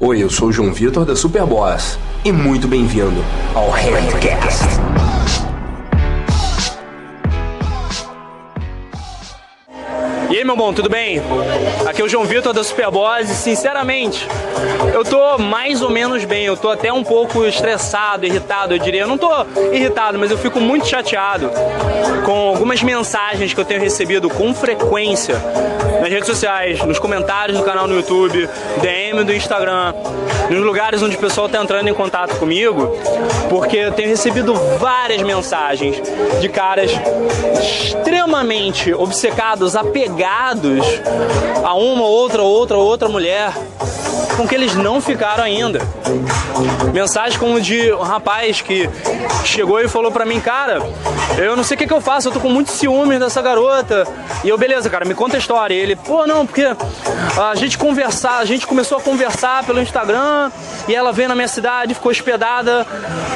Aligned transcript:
Oi, 0.00 0.22
eu 0.22 0.30
sou 0.30 0.50
o 0.50 0.52
João 0.52 0.72
Vitor 0.72 1.04
da 1.04 1.16
Superboss 1.16 1.98
e 2.24 2.30
muito 2.30 2.68
bem-vindo 2.68 3.20
ao 3.52 3.68
Handcast. 3.68 5.07
E 10.30 10.36
aí, 10.36 10.44
meu 10.44 10.54
bom, 10.54 10.74
tudo 10.74 10.90
bem? 10.90 11.22
Aqui 11.86 12.02
é 12.02 12.04
o 12.04 12.08
João 12.08 12.24
Vitor 12.24 12.52
da 12.52 12.62
Superboss 12.62 13.30
e, 13.30 13.34
sinceramente, 13.34 14.28
eu 14.92 15.02
tô 15.02 15.38
mais 15.38 15.80
ou 15.80 15.88
menos 15.88 16.22
bem. 16.26 16.44
Eu 16.44 16.54
tô 16.54 16.68
até 16.68 16.92
um 16.92 17.02
pouco 17.02 17.46
estressado, 17.46 18.26
irritado, 18.26 18.74
eu 18.74 18.78
diria. 18.78 19.02
Eu 19.02 19.08
não 19.08 19.16
tô 19.16 19.30
irritado, 19.72 20.18
mas 20.18 20.30
eu 20.30 20.36
fico 20.36 20.60
muito 20.60 20.86
chateado 20.86 21.50
com 22.26 22.48
algumas 22.48 22.82
mensagens 22.82 23.54
que 23.54 23.60
eu 23.60 23.64
tenho 23.64 23.80
recebido 23.80 24.28
com 24.28 24.52
frequência 24.52 25.42
nas 25.98 26.10
redes 26.10 26.26
sociais, 26.26 26.82
nos 26.84 26.98
comentários 26.98 27.56
do 27.56 27.64
canal 27.64 27.86
no 27.86 27.96
YouTube, 27.96 28.48
DM 28.80 29.24
do 29.24 29.32
Instagram, 29.32 29.94
nos 30.50 30.60
lugares 30.60 31.02
onde 31.02 31.16
o 31.16 31.18
pessoal 31.18 31.48
tá 31.48 31.60
entrando 31.60 31.88
em 31.88 31.94
contato 31.94 32.36
comigo, 32.36 32.96
porque 33.48 33.78
eu 33.78 33.92
tenho 33.92 34.08
recebido 34.08 34.54
várias 34.78 35.22
mensagens 35.22 36.00
de 36.40 36.48
caras 36.48 36.92
extremamente 37.60 38.92
obcecados, 38.94 39.74
apegados 39.74 40.17
a 41.64 41.74
uma, 41.74 42.04
outra, 42.04 42.42
outra, 42.42 42.76
outra 42.76 43.08
mulher 43.08 43.52
com 44.36 44.46
que 44.46 44.54
eles 44.54 44.74
não 44.74 45.00
ficaram 45.00 45.42
ainda. 45.44 45.80
Mensagem 46.92 47.38
como 47.38 47.60
de 47.60 47.92
um 47.92 48.02
rapaz 48.02 48.60
que 48.60 48.88
chegou 49.44 49.80
e 49.80 49.88
falou 49.88 50.10
pra 50.10 50.24
mim, 50.24 50.40
cara, 50.40 50.82
eu 51.36 51.56
não 51.56 51.64
sei 51.64 51.74
o 51.74 51.78
que, 51.78 51.86
que 51.86 51.92
eu 51.92 52.00
faço, 52.00 52.28
eu 52.28 52.32
tô 52.32 52.40
com 52.40 52.48
muito 52.48 52.70
ciúme 52.70 53.18
dessa 53.18 53.40
garota. 53.42 54.06
E 54.44 54.48
eu, 54.48 54.58
beleza, 54.58 54.88
cara, 54.88 55.04
me 55.04 55.14
conta 55.14 55.36
a 55.36 55.38
história. 55.38 55.74
E 55.74 55.78
ele, 55.78 55.96
pô, 55.96 56.26
não, 56.26 56.46
porque 56.46 56.64
a 56.64 57.54
gente 57.54 57.76
conversar, 57.76 58.38
a 58.38 58.44
gente 58.44 58.66
começou 58.66 58.98
a 58.98 59.00
conversar 59.00 59.64
pelo 59.64 59.80
Instagram 59.80 60.50
e 60.86 60.94
ela 60.94 61.12
veio 61.12 61.28
na 61.28 61.34
minha 61.34 61.48
cidade, 61.48 61.94
ficou 61.94 62.10
hospedada 62.10 62.86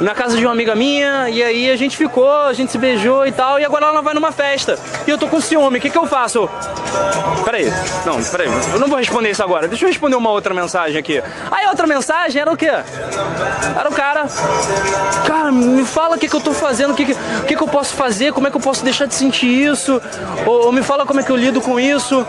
na 0.00 0.14
casa 0.14 0.36
de 0.36 0.44
uma 0.44 0.52
amiga 0.52 0.74
minha, 0.74 1.30
e 1.30 1.42
aí 1.42 1.70
a 1.70 1.76
gente 1.76 1.96
ficou, 1.96 2.30
a 2.30 2.52
gente 2.52 2.72
se 2.72 2.78
beijou 2.78 3.26
e 3.26 3.32
tal, 3.32 3.58
e 3.58 3.64
agora 3.64 3.86
ela 3.86 4.02
vai 4.02 4.14
numa 4.14 4.32
festa. 4.32 4.78
E 5.06 5.10
eu 5.10 5.16
tô 5.16 5.26
com 5.28 5.40
ciúme, 5.40 5.78
o 5.78 5.80
que, 5.80 5.90
que 5.90 5.98
eu 5.98 6.06
faço? 6.06 6.48
Peraí, 7.44 7.72
não, 8.04 8.22
peraí, 8.24 8.48
eu 8.72 8.80
não 8.80 8.88
vou 8.88 8.98
responder 8.98 9.30
isso 9.30 9.42
agora. 9.42 9.68
Deixa 9.68 9.84
eu 9.84 9.88
responder 9.88 10.16
uma 10.16 10.30
outra 10.30 10.52
mensagem 10.52 10.98
aqui. 10.98 11.22
Aí 11.50 11.66
outra 11.66 11.86
mensagem 11.86 12.40
era 12.40 12.50
o 12.56 12.58
quê? 12.58 12.70
Era 13.78 13.88
o 13.88 13.92
cara. 13.92 14.26
Cara, 15.26 15.52
me 15.52 15.84
fala 15.84 16.16
o 16.16 16.18
que, 16.18 16.28
que 16.28 16.34
eu 16.34 16.40
tô 16.40 16.52
fazendo, 16.52 16.92
o 16.92 16.96
que, 16.96 17.04
que, 17.04 17.14
que, 17.46 17.56
que 17.56 17.62
eu 17.62 17.68
posso 17.68 17.94
fazer, 17.94 18.32
como 18.32 18.48
é 18.48 18.50
que 18.50 18.56
eu 18.56 18.60
posso 18.60 18.82
deixar 18.82 19.06
de 19.06 19.14
sentir 19.14 19.46
isso, 19.46 20.00
ou, 20.44 20.66
ou 20.66 20.72
me 20.72 20.82
fala 20.82 21.06
como 21.06 21.20
é 21.20 21.22
que 21.22 21.30
eu 21.30 21.36
lido 21.36 21.60
com 21.60 21.78
isso. 21.78 22.26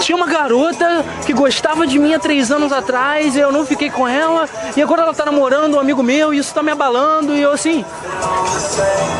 Tinha 0.00 0.14
uma 0.14 0.26
garota 0.26 1.04
que 1.24 1.32
gostava 1.32 1.86
de 1.86 1.98
mim 1.98 2.14
há 2.14 2.18
três 2.18 2.52
anos 2.52 2.72
atrás 2.72 3.34
e 3.34 3.40
eu 3.40 3.50
não 3.50 3.66
fiquei 3.66 3.90
com 3.90 4.06
ela, 4.06 4.48
e 4.76 4.82
agora 4.82 5.02
ela 5.02 5.14
tá 5.14 5.24
namorando 5.24 5.74
um 5.74 5.80
amigo 5.80 6.02
meu 6.02 6.32
e 6.32 6.38
isso 6.38 6.54
tá 6.54 6.62
me 6.62 6.70
abalando, 6.70 7.34
e 7.34 7.40
eu 7.40 7.52
assim. 7.52 7.84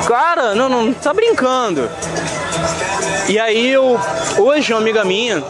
Cara, 0.06 0.54
não, 0.54 0.68
não, 0.68 0.92
tá 0.92 1.12
brincando. 1.14 1.88
E 3.28 3.38
aí 3.38 3.68
eu, 3.68 3.98
hoje 4.38 4.72
uma 4.72 4.80
amiga 4.80 5.04
minha, 5.04 5.42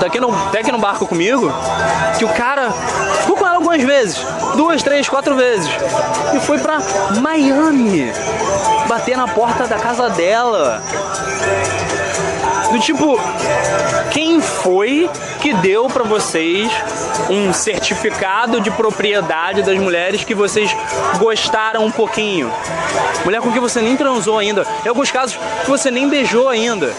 tá 0.00 0.06
aqui 0.06 0.20
no, 0.20 0.28
tá 0.50 0.58
aqui 0.58 0.72
no 0.72 0.78
barco 0.78 1.06
comigo, 1.06 1.52
que 2.18 2.24
o 2.24 2.28
cara 2.28 2.70
ficou 3.20 3.36
com 3.36 3.46
ela 3.46 3.56
algumas 3.56 3.82
vezes, 3.82 4.24
duas, 4.56 4.82
três, 4.82 5.08
quatro 5.08 5.34
vezes, 5.34 5.70
e 6.34 6.40
foi 6.40 6.58
pra 6.58 6.78
Miami, 7.20 8.12
bater 8.88 9.16
na 9.16 9.28
porta 9.28 9.66
da 9.66 9.78
casa 9.78 10.08
dela. 10.10 10.82
Do 12.70 12.78
tipo, 12.80 13.18
quem 14.10 14.42
foi 14.42 15.08
que 15.40 15.54
deu 15.54 15.86
para 15.86 16.04
vocês 16.04 16.70
um 17.30 17.50
certificado 17.52 18.60
de 18.60 18.70
propriedade 18.70 19.62
das 19.62 19.78
mulheres 19.78 20.22
que 20.22 20.34
vocês 20.34 20.76
gostaram 21.18 21.86
um 21.86 21.90
pouquinho? 21.90 22.52
Mulher 23.24 23.40
com 23.40 23.50
que 23.50 23.60
você 23.60 23.80
nem 23.80 23.96
transou 23.96 24.38
ainda, 24.38 24.66
em 24.84 24.88
alguns 24.88 25.10
casos 25.10 25.38
que 25.64 25.70
você 25.70 25.90
nem 25.90 26.08
beijou 26.08 26.48
ainda. 26.48 26.92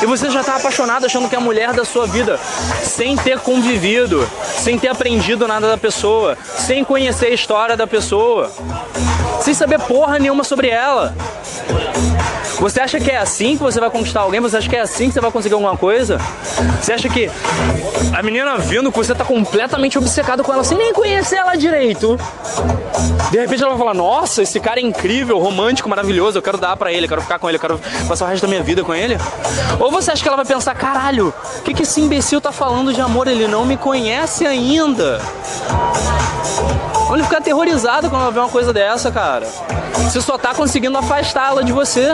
E 0.00 0.06
você 0.06 0.30
já 0.30 0.44
tá 0.44 0.56
apaixonado 0.56 1.06
achando 1.06 1.28
que 1.28 1.34
é 1.34 1.38
a 1.38 1.40
mulher 1.40 1.72
da 1.72 1.84
sua 1.84 2.06
vida, 2.06 2.38
sem 2.82 3.16
ter 3.16 3.38
convivido, 3.40 4.28
sem 4.58 4.78
ter 4.78 4.88
aprendido 4.88 5.48
nada 5.48 5.68
da 5.68 5.76
pessoa, 5.76 6.36
sem 6.56 6.84
conhecer 6.84 7.26
a 7.26 7.34
história 7.34 7.76
da 7.76 7.86
pessoa, 7.86 8.50
sem 9.40 9.52
saber 9.54 9.80
porra 9.80 10.18
nenhuma 10.18 10.44
sobre 10.44 10.68
ela. 10.68 11.14
Você 12.60 12.80
acha 12.80 12.98
que 12.98 13.10
é 13.10 13.18
assim 13.18 13.56
que 13.56 13.62
você 13.62 13.78
vai 13.78 13.88
conquistar 13.88 14.20
alguém? 14.20 14.40
Você 14.40 14.56
acha 14.56 14.68
que 14.68 14.76
é 14.76 14.80
assim 14.80 15.06
que 15.06 15.12
você 15.12 15.20
vai 15.20 15.30
conseguir 15.30 15.54
alguma 15.54 15.76
coisa? 15.76 16.18
Você 16.82 16.92
acha 16.92 17.08
que 17.08 17.30
a 18.16 18.22
menina 18.22 18.58
vindo 18.58 18.90
que 18.90 18.98
você 18.98 19.14
tá 19.14 19.24
completamente 19.24 19.96
obcecado 19.96 20.42
com 20.42 20.52
ela 20.52 20.64
sem 20.64 20.76
nem 20.76 20.92
conhecer 20.92 21.36
ela 21.36 21.54
direito? 21.54 22.18
De 23.30 23.38
repente 23.38 23.62
ela 23.62 23.70
vai 23.70 23.78
falar: 23.78 23.94
Nossa, 23.94 24.42
esse 24.42 24.58
cara 24.58 24.80
é 24.80 24.82
incrível, 24.82 25.38
romântico, 25.38 25.88
maravilhoso, 25.88 26.38
eu 26.38 26.42
quero 26.42 26.58
dar 26.58 26.76
pra 26.76 26.92
ele, 26.92 27.06
eu 27.06 27.08
quero 27.08 27.22
ficar 27.22 27.38
com 27.38 27.48
ele, 27.48 27.56
eu 27.56 27.60
quero 27.60 27.80
passar 28.08 28.24
o 28.24 28.28
resto 28.28 28.42
da 28.42 28.48
minha 28.48 28.62
vida 28.62 28.82
com 28.82 28.94
ele? 28.94 29.16
Ou 29.78 29.90
você 29.90 30.10
acha 30.10 30.20
que 30.20 30.28
ela 30.28 30.36
vai 30.36 30.46
pensar: 30.46 30.74
Caralho, 30.74 31.32
o 31.58 31.62
que, 31.62 31.72
que 31.72 31.82
esse 31.84 32.00
imbecil 32.00 32.40
tá 32.40 32.50
falando 32.50 32.92
de 32.92 33.00
amor? 33.00 33.28
Ele 33.28 33.46
não 33.46 33.64
me 33.64 33.76
conhece 33.76 34.44
ainda. 34.46 35.20
Ele 37.12 37.22
ficar 37.22 37.38
aterrorizado 37.38 38.10
quando 38.10 38.22
ela 38.22 38.30
vê 38.30 38.40
uma 38.40 38.48
coisa 38.48 38.72
dessa, 38.72 39.10
cara. 39.10 39.46
Você 40.04 40.20
só 40.20 40.38
tá 40.38 40.54
conseguindo 40.54 40.96
afastá-la 40.96 41.62
de 41.62 41.72
você. 41.72 42.08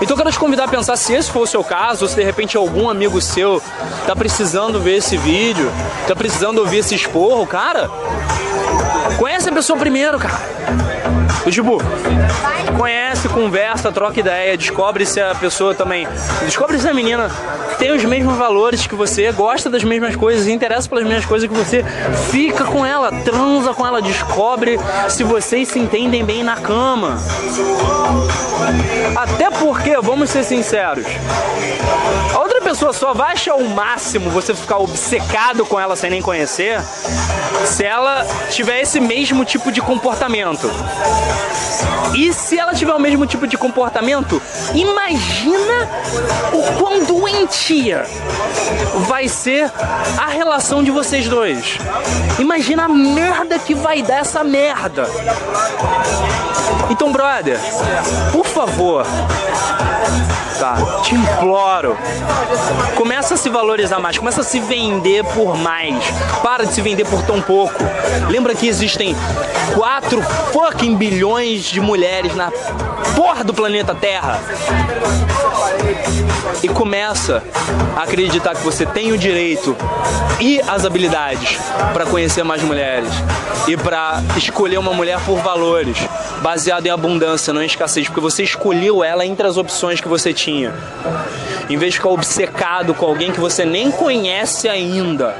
Então 0.00 0.14
eu 0.14 0.16
quero 0.16 0.30
te 0.30 0.38
convidar 0.38 0.64
a 0.64 0.68
pensar 0.68 0.96
se 0.96 1.12
esse 1.12 1.30
for 1.30 1.42
o 1.42 1.46
seu 1.46 1.64
caso, 1.64 2.04
ou 2.04 2.08
se 2.08 2.14
de 2.14 2.22
repente 2.22 2.56
algum 2.56 2.88
amigo 2.88 3.20
seu 3.20 3.60
tá 4.06 4.14
precisando 4.14 4.80
ver 4.80 4.96
esse 4.96 5.16
vídeo, 5.16 5.70
tá 6.06 6.14
precisando 6.14 6.58
ouvir 6.58 6.78
esse 6.78 6.94
esporro, 6.94 7.46
cara. 7.46 7.90
Conhece 9.18 9.48
a 9.48 9.52
pessoa 9.52 9.78
primeiro, 9.78 10.18
cara. 10.18 10.97
Tipo, 11.50 11.78
conhece, 12.76 13.28
conversa, 13.28 13.90
troca 13.90 14.20
ideia, 14.20 14.56
descobre 14.56 15.04
se 15.06 15.20
a 15.20 15.34
pessoa 15.34 15.74
também. 15.74 16.06
Descobre 16.44 16.78
se 16.78 16.88
a 16.88 16.94
menina 16.94 17.30
tem 17.78 17.92
os 17.92 18.04
mesmos 18.04 18.36
valores 18.36 18.86
que 18.86 18.94
você, 18.94 19.30
gosta 19.32 19.70
das 19.70 19.84
mesmas 19.84 20.16
coisas, 20.16 20.46
interessa 20.46 20.88
pelas 20.88 21.04
mesmas 21.04 21.24
coisas 21.24 21.48
que 21.48 21.54
você, 21.54 21.84
fica 22.30 22.64
com 22.64 22.84
ela, 22.84 23.10
transa 23.24 23.72
com 23.72 23.86
ela, 23.86 24.02
descobre 24.02 24.78
se 25.08 25.24
vocês 25.24 25.68
se 25.68 25.78
entendem 25.78 26.24
bem 26.24 26.42
na 26.42 26.56
cama. 26.56 27.18
Até 29.16 29.50
porque, 29.50 29.96
vamos 30.00 30.30
ser 30.30 30.44
sinceros, 30.44 31.06
a 32.34 32.38
outra 32.38 32.57
pessoa 32.68 32.92
só 32.92 33.14
vai 33.14 33.32
achar 33.32 33.54
o 33.54 33.66
máximo 33.70 34.28
você 34.28 34.54
ficar 34.54 34.76
obcecado 34.76 35.64
com 35.64 35.80
ela 35.80 35.96
sem 35.96 36.10
nem 36.10 36.20
conhecer 36.20 36.78
se 37.64 37.82
ela 37.82 38.26
tiver 38.50 38.82
esse 38.82 39.00
mesmo 39.00 39.42
tipo 39.42 39.72
de 39.72 39.80
comportamento. 39.80 40.70
E 42.14 42.30
se 42.34 42.58
ela 42.58 42.74
tiver 42.74 42.92
o 42.92 43.00
mesmo 43.00 43.24
tipo 43.24 43.46
de 43.46 43.56
comportamento, 43.56 44.40
imagina 44.74 45.88
o 46.52 46.78
quão 46.78 47.04
doentia 47.04 48.04
vai 49.06 49.28
ser 49.28 49.72
a 50.18 50.26
relação 50.26 50.84
de 50.84 50.90
vocês 50.90 51.26
dois. 51.26 51.78
Imagina 52.38 52.84
a 52.84 52.88
merda 52.88 53.58
que 53.58 53.74
vai 53.74 54.02
dar 54.02 54.18
essa 54.18 54.44
merda. 54.44 55.08
Então, 56.90 57.12
brother, 57.12 57.58
por 58.32 58.46
favor, 58.46 59.06
tá? 60.58 60.76
Te 61.02 61.14
imploro. 61.14 61.96
Começa 62.96 63.34
a 63.34 63.36
se 63.36 63.48
valorizar 63.48 63.98
mais, 63.98 64.18
começa 64.18 64.40
a 64.40 64.44
se 64.44 64.58
vender 64.58 65.24
por 65.24 65.56
mais. 65.56 66.02
Para 66.42 66.64
de 66.64 66.72
se 66.72 66.80
vender 66.80 67.04
por 67.06 67.22
tão 67.22 67.40
pouco. 67.40 67.74
Lembra 68.28 68.54
que 68.54 68.66
existem 68.66 69.14
4 69.74 70.22
fucking 70.52 70.96
bilhões 70.96 71.64
de 71.64 71.80
mulheres 71.80 72.34
na 72.34 72.50
porra 73.18 73.42
do 73.42 73.52
planeta 73.52 73.96
Terra. 73.96 74.40
E 76.62 76.68
começa 76.68 77.42
a 77.96 78.04
acreditar 78.04 78.54
que 78.54 78.62
você 78.62 78.86
tem 78.86 79.10
o 79.10 79.18
direito 79.18 79.76
e 80.40 80.60
as 80.60 80.84
habilidades 80.84 81.58
para 81.92 82.06
conhecer 82.06 82.44
mais 82.44 82.62
mulheres 82.62 83.10
e 83.66 83.76
para 83.76 84.22
escolher 84.36 84.78
uma 84.78 84.92
mulher 84.92 85.18
por 85.26 85.40
valores, 85.40 85.98
baseado 86.42 86.86
em 86.86 86.90
abundância, 86.90 87.52
não 87.52 87.60
em 87.60 87.66
escassez, 87.66 88.06
porque 88.06 88.20
você 88.20 88.44
escolheu 88.44 89.02
ela 89.02 89.26
entre 89.26 89.48
as 89.48 89.56
opções 89.56 90.00
que 90.00 90.06
você 90.06 90.32
tinha. 90.32 90.72
Em 91.68 91.76
vez 91.76 91.94
de 91.94 91.98
ficar 91.98 92.10
obcecado 92.10 92.94
com 92.94 93.04
alguém 93.04 93.32
que 93.32 93.40
você 93.40 93.64
nem 93.64 93.90
conhece 93.90 94.68
ainda. 94.68 95.34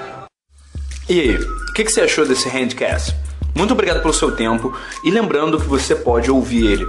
E 1.09 1.21
aí, 1.21 1.37
o 1.37 1.73
que, 1.75 1.85
que 1.85 1.93
você 1.93 2.01
achou 2.01 2.27
desse 2.27 2.49
handcast? 2.49 3.15
Muito 3.55 3.73
obrigado 3.73 4.01
pelo 4.01 4.15
seu 4.15 4.33
tempo 4.33 4.77
e 5.05 5.11
lembrando 5.11 5.59
que 5.61 5.67
você 5.67 5.95
pode 5.95 6.31
ouvir 6.31 6.65
ele 6.65 6.89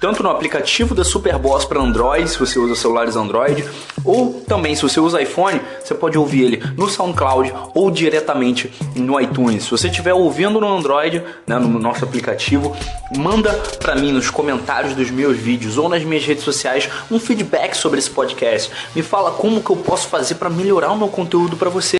tanto 0.00 0.22
no 0.22 0.30
aplicativo 0.30 0.94
da 0.94 1.04
Superboss 1.04 1.64
para 1.64 1.80
Android, 1.80 2.28
se 2.28 2.38
você 2.38 2.58
usa 2.58 2.74
celulares 2.74 3.16
Android, 3.16 3.64
ou 4.04 4.42
também 4.46 4.74
se 4.74 4.82
você 4.82 5.00
usa 5.00 5.22
iPhone, 5.22 5.60
você 5.82 5.94
pode 5.94 6.18
ouvir 6.18 6.42
ele 6.44 6.62
no 6.76 6.88
SoundCloud 6.88 7.52
ou 7.74 7.90
diretamente 7.90 8.72
no 8.94 9.20
iTunes. 9.20 9.64
Se 9.64 9.70
você 9.70 9.88
estiver 9.88 10.14
ouvindo 10.14 10.60
no 10.60 10.76
Android, 10.76 11.22
né, 11.46 11.58
no 11.58 11.78
nosso 11.78 12.04
aplicativo, 12.04 12.76
manda 13.16 13.52
para 13.78 13.94
mim 13.94 14.12
nos 14.12 14.30
comentários 14.30 14.94
dos 14.94 15.10
meus 15.10 15.36
vídeos 15.36 15.78
ou 15.78 15.88
nas 15.88 16.02
minhas 16.04 16.24
redes 16.24 16.44
sociais 16.44 16.88
um 17.10 17.18
feedback 17.18 17.74
sobre 17.74 17.98
esse 17.98 18.10
podcast. 18.10 18.70
Me 18.94 19.02
fala 19.02 19.32
como 19.32 19.62
que 19.62 19.70
eu 19.70 19.76
posso 19.76 20.08
fazer 20.08 20.36
para 20.36 20.50
melhorar 20.50 20.92
o 20.92 20.96
meu 20.96 21.08
conteúdo 21.08 21.56
para 21.56 21.70
você. 21.70 21.96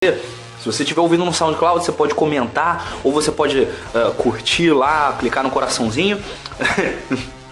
Se 0.61 0.73
você 0.73 0.82
estiver 0.82 1.00
ouvindo 1.02 1.25
no 1.25 1.32
SoundCloud, 1.32 1.85
você 1.85 1.93
pode 1.93 2.14
comentar 2.14 2.96
ou 3.05 3.12
você 3.12 3.31
pode 3.31 3.61
uh, 3.61 4.14
curtir 4.17 4.70
lá, 4.70 5.14
clicar 5.19 5.44
no 5.44 5.50
coraçãozinho. 5.50 6.19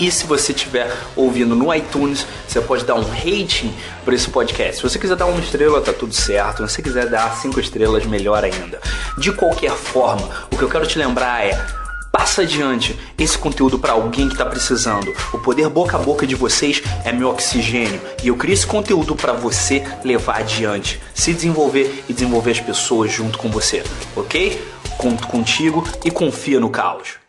E 0.00 0.10
se 0.10 0.24
você 0.24 0.52
estiver 0.52 0.90
ouvindo 1.14 1.54
no 1.54 1.72
iTunes, 1.74 2.26
você 2.48 2.58
pode 2.60 2.84
dar 2.84 2.94
um 2.94 3.02
rating 3.02 3.72
para 4.02 4.14
esse 4.14 4.30
podcast. 4.30 4.76
Se 4.76 4.82
você 4.82 4.98
quiser 4.98 5.14
dar 5.14 5.26
uma 5.26 5.40
estrela, 5.40 5.80
tá 5.82 5.92
tudo 5.92 6.14
certo. 6.14 6.66
Se 6.66 6.74
você 6.74 6.82
quiser 6.82 7.06
dar 7.10 7.36
cinco 7.36 7.60
estrelas, 7.60 8.06
melhor 8.06 8.42
ainda. 8.42 8.80
De 9.18 9.30
qualquer 9.30 9.72
forma, 9.72 10.26
o 10.50 10.56
que 10.56 10.62
eu 10.62 10.70
quero 10.70 10.86
te 10.86 10.98
lembrar 10.98 11.44
é 11.44 11.80
Passa 12.10 12.42
adiante 12.42 12.98
esse 13.16 13.38
conteúdo 13.38 13.78
para 13.78 13.92
alguém 13.92 14.26
que 14.26 14.34
está 14.34 14.44
precisando. 14.44 15.14
O 15.32 15.38
poder 15.38 15.68
boca 15.68 15.96
a 15.96 16.00
boca 16.00 16.26
de 16.26 16.34
vocês 16.34 16.82
é 17.04 17.12
meu 17.12 17.28
oxigênio 17.28 18.00
e 18.22 18.28
eu 18.28 18.36
crio 18.36 18.52
esse 18.52 18.66
conteúdo 18.66 19.14
para 19.14 19.32
você 19.32 19.84
levar 20.04 20.38
adiante, 20.38 21.00
se 21.14 21.32
desenvolver 21.32 22.04
e 22.08 22.12
desenvolver 22.12 22.50
as 22.50 22.60
pessoas 22.60 23.12
junto 23.12 23.38
com 23.38 23.48
você, 23.48 23.84
ok? 24.16 24.60
Conto 24.98 25.28
contigo 25.28 25.86
e 26.04 26.10
confia 26.10 26.58
no 26.58 26.68
caos. 26.68 27.19